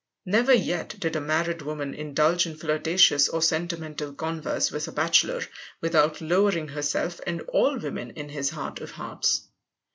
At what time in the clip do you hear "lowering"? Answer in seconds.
6.21-6.69